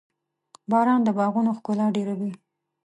[0.71, 2.31] •باران د باغونو ښکلا ډېروي.